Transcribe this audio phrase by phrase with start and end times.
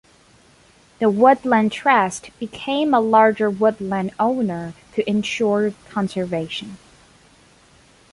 [0.97, 6.79] The Woodland Trust became a larger woodland owner to ensure conservation.